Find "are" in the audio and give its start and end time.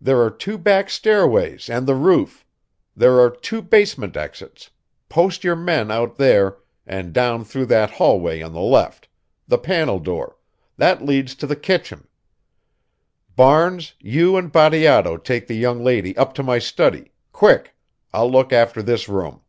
0.22-0.28, 3.20-3.30